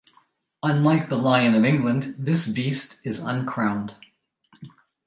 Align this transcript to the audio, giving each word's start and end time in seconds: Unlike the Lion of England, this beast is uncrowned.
Unlike 0.63 1.09
the 1.09 1.15
Lion 1.15 1.53
of 1.53 1.63
England, 1.63 2.15
this 2.17 2.47
beast 2.47 2.97
is 3.03 3.21
uncrowned. 3.21 3.93